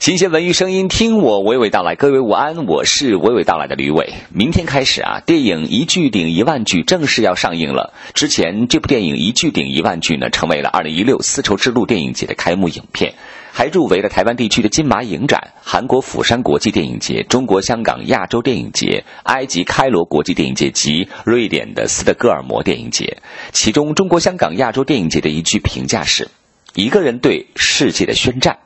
[0.00, 1.94] 新鲜文娱声音，听我娓娓道来。
[1.94, 4.14] 各位午安，我是娓娓道来的吕伟。
[4.32, 7.92] 明天开始啊，电影《一句顶一万句》正式要上映了。
[8.14, 13.12] 之前这部电影《一句顶一万句》呢，成为了2016丝绸之路电影节的开幕影片，
[13.52, 23.18] 还入围了台湾地区的金马影展、韩国釜山国际电影节、中国香港亚洲电影节、埃及开罗国际电影节及瑞典的斯德哥尔摩电影节。
[23.52, 26.28] 其中，中国香港亚洲电影节的一句评价是
[26.72, 28.56] ：“一个人对世界的宣战。”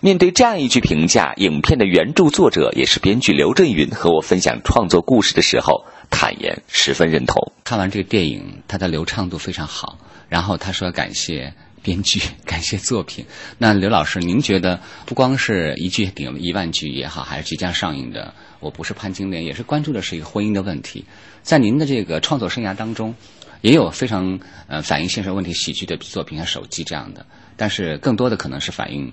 [0.00, 7.52] 面对这样一句评价，影片的原著作者也是编剧刘震云和我分享创作故事的时候，坦言十分认同。
[7.64, 9.98] 看完这个电影，它的流畅度非常好。
[10.28, 13.26] 然后他说感谢编剧，感谢作品。
[13.58, 18.26] 那刘老师，您觉得不光是一句顶一万句也好，还是即将上映的
[18.60, 21.04] 《我不是潘金莲》，也是关注的是一个婚姻的问题。
[21.42, 23.16] 在您的这个创作生涯当中，
[23.60, 27.26] 也有非常呃反映现实问题喜剧的作品，像《手机》这样的。
[27.56, 29.12] 但是更多的可能是反映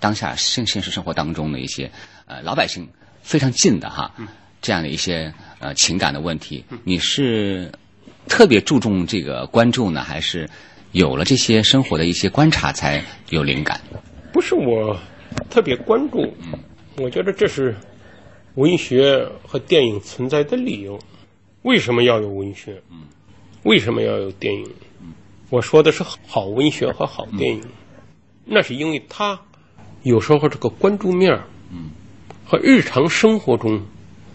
[0.00, 1.90] 当下现现实生活当中的一些
[2.26, 2.88] 呃老百姓
[3.22, 4.12] 非常近的哈
[4.60, 6.64] 这样的一些呃情感的问题。
[6.82, 7.70] 你是
[8.26, 10.50] 特别注重这个关注呢，还是
[10.90, 13.80] 有了这些生活的一些观察才有灵感？
[14.32, 14.98] 不是我
[15.48, 16.34] 特别关注，
[16.96, 17.76] 我觉得这是
[18.54, 20.98] 文学和电影存在的理由。
[21.62, 22.82] 为什么要有文学？
[23.64, 24.70] 为什么要有电影？
[25.50, 27.62] 我说的是好文学和好电影。
[28.44, 29.40] 那是因为它
[30.02, 31.90] 有时候这个关注面儿，嗯，
[32.44, 33.82] 和日常生活中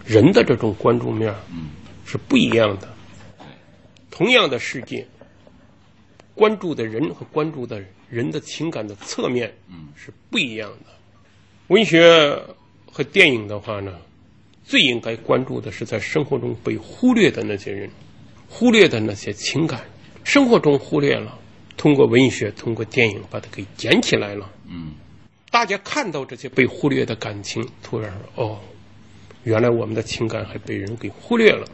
[0.06, 1.70] 人的这种关注面儿，嗯，
[2.06, 2.90] 是不一样的。
[4.10, 5.08] 同样的世界，
[6.34, 10.86] 关注的人和关注的人的情感的侧面，嗯，是不一样的。
[11.68, 12.42] 文学
[12.92, 14.00] 和电影的话呢，
[14.64, 17.90] 最应该关注的是在生活中被忽略的那些人，
[18.50, 19.86] 忽略的那些情感，
[20.24, 21.38] 生活中忽略了。
[21.78, 24.52] 通过文学，通过电影，把它给捡起来了。
[24.68, 24.94] 嗯，
[25.50, 28.60] 大家看到这些被忽略的感情，突然哦，
[29.44, 31.66] 原来我们的情感还被人给忽略了，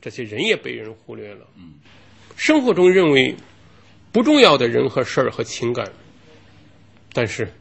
[0.00, 1.46] 这些人也被人忽略了。
[1.56, 1.74] 嗯，
[2.34, 3.36] 生活中认为
[4.10, 5.88] 不重要的人和事儿和情感，
[7.12, 7.52] 但是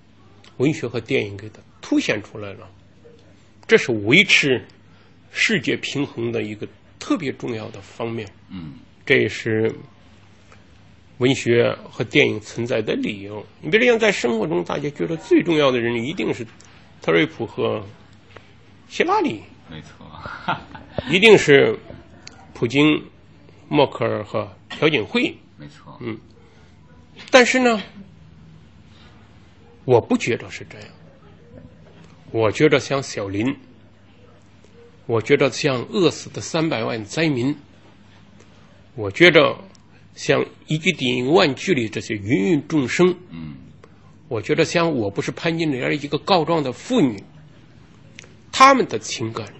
[0.58, 2.68] 文学和电影给它凸显出来了，
[3.68, 4.66] 这是维持
[5.32, 6.68] 世界平衡的一个
[7.04, 8.28] 特别重要的方面。
[8.50, 8.76] 嗯，
[9.06, 9.74] 这也是。
[11.20, 16.46] 文学和电影存在的理由，你比如像在生活中，大家觉得最重要的人一定是
[17.02, 17.86] 特瑞普和
[18.90, 20.58] 希拉里，没错，
[21.12, 21.78] 一定是
[22.54, 23.06] 普京、
[23.70, 26.18] 默克尔和朴槿惠，没错，嗯。
[27.30, 27.80] 但是呢，
[29.86, 30.90] 我不觉得是这样，
[32.32, 33.56] 我觉得像小林，
[35.06, 37.56] 我觉得像饿死的三百万灾民，
[38.96, 39.58] 我觉得。
[40.16, 43.56] 像一句顶万句里这些芸芸众生，嗯，
[44.28, 47.24] 我觉得像我不是潘金莲一个告状的妇女，
[48.52, 49.52] 他们的情感，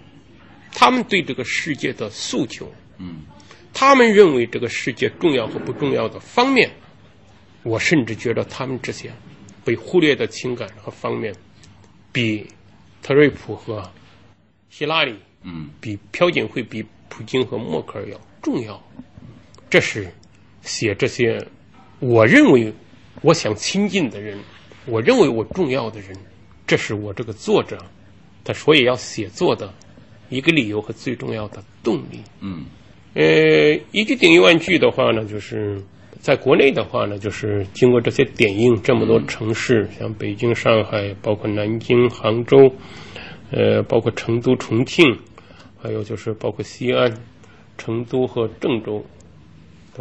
[0.72, 3.22] 他们对这个世界的诉求，嗯，
[3.74, 6.70] 他们认为这个世界重要和不重要的方面，
[7.64, 9.12] 我甚至觉得他们这些
[9.66, 11.34] 被忽略的情感和方面，
[12.12, 12.46] 比
[13.02, 13.92] 特瑞普和
[14.70, 18.82] 希拉里，嗯，比朴槿惠、比普京和默克尔要重要，
[19.70, 20.08] 这是。
[20.66, 21.46] 写这些，
[22.00, 22.72] 我认为
[23.22, 24.40] 我想亲近的人，
[24.86, 26.16] 我认为我重要的人，
[26.66, 27.78] 这是我这个作者
[28.46, 29.74] 他所以要写作的
[30.30, 32.22] 一个理由和最重要的动力。
[32.40, 32.64] 嗯，
[33.14, 35.84] 呃，一句顶一万句的话呢，就是
[36.22, 42.74] 在国内的话呢，就是经过这些点映，这么多城市，像北京、上海，包括南京、杭州，
[43.52, 45.04] 呃，包括成都、重庆，
[45.84, 47.14] 还有就是包括西安、
[47.78, 49.06] 成都和郑州。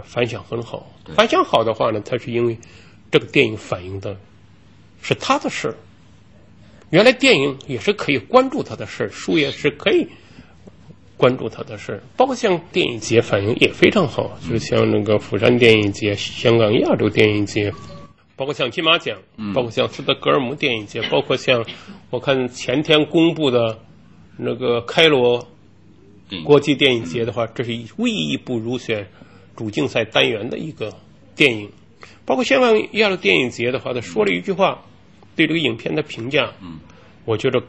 [0.04, 2.56] 反响很好，反响好的话呢，它是因为
[3.10, 4.16] 这个电影反映的
[5.03, 5.75] 是他的事儿。
[6.88, 10.09] 原来电影也是可以关注他的事儿，书也是可以
[11.19, 12.03] 关注他的事儿。
[12.16, 17.71] 包括像电影节反应也非常好，就像那个釜山电影节、香港亚洲电影节，
[18.34, 19.19] 包括像金马奖，
[19.54, 21.66] 包括像斯德哥尔摩电影节，包括像
[22.09, 23.78] 我看前天公布的
[24.39, 25.47] 那个开罗
[26.44, 29.08] 国际电影节的话，这是唯一一部入选。
[29.54, 30.96] 主竞赛单元的一个
[31.36, 31.70] 电影，
[32.24, 34.82] 包括香港亚洲电影节的话，他说了一句话，
[35.36, 36.80] 对这个影片的评价，嗯，
[37.26, 37.62] 我觉得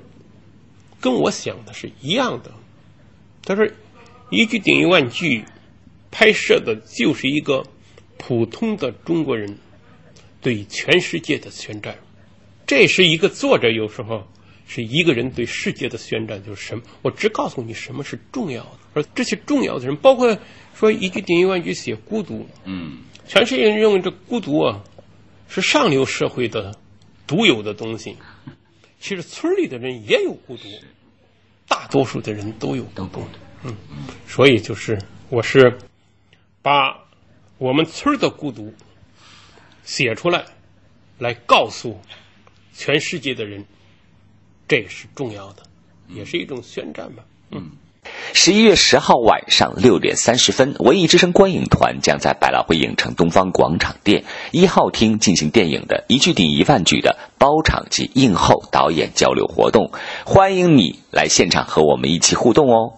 [1.02, 2.54] 跟我想的是一样的。
[3.44, 3.68] 他说
[4.32, 5.44] ：“一句顶一万句，
[6.10, 7.66] 拍摄的就是一个
[8.18, 9.58] 普通的中国人
[10.42, 11.98] 对全世界的宣战。
[12.66, 14.26] 这是一个作者有时候
[14.68, 16.84] 是一个人对世界的宣战，就是什么？
[17.02, 20.38] 我只告诉你什么是重要的，而这些重要的人，包括。”
[20.76, 24.84] 说一句顶一万句写孤独，嗯，全世界人认为这孤独啊
[25.48, 26.76] 是上流社会的
[27.28, 28.18] 独有的东西。
[29.00, 30.64] 其实村里的人也有孤独，
[31.68, 33.24] 大多数的人都有孤独。
[33.62, 33.78] 嗯，
[34.28, 34.98] 所以就是
[35.30, 35.78] 我是
[36.64, 37.06] 把
[37.60, 38.74] 我们村的孤独
[39.84, 40.44] 写出来，
[41.20, 42.02] 来告诉
[42.74, 43.64] 全世界的人，
[44.68, 45.64] 这也是重要的，
[46.10, 47.24] 也是一种宣战吧。
[47.52, 47.72] 嗯。
[48.34, 59.92] 十一月十号晚上六点三十分，文艺之声观影团将在百老汇影城东方广场店一号厅进行电影的一句顶一万句的包场及映后导演交流活动，
[60.26, 62.94] 欢迎你来现场和我们一起互动哦。